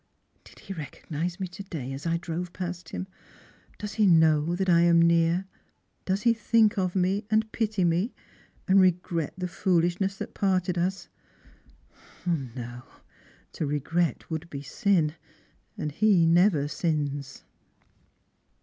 "Did 0.45 0.57
he 0.61 0.73
recognise 0.73 1.39
me 1.39 1.47
to 1.49 1.61
day 1.61 1.93
as 1.93 2.07
I 2.07 2.17
drove 2.17 2.53
past 2.53 2.87
himp 2.87 3.05
does 3.77 3.93
he 3.93 4.07
know 4.07 4.55
that 4.55 4.67
I 4.67 4.81
am 4.81 4.99
near? 4.99 5.45
Does 6.05 6.23
he 6.23 6.33
think 6.33 6.75
of 6.75 6.95
me, 6.95 7.23
and 7.29 7.51
pity 7.51 7.83
me, 7.83 8.11
and 8.67 8.81
regret 8.81 9.35
the 9.37 9.45
fooUshness 9.45 10.17
that 10.17 10.33
parted 10.33 10.75
us? 10.75 11.07
0, 12.25 12.49
no; 12.55 12.81
to 13.51 13.67
regret 13.67 14.27
would 14.31 14.49
be 14.49 14.63
sin, 14.63 15.13
and 15.77 15.91
he 15.91 16.25
never 16.25 16.67
sins." 16.67 17.43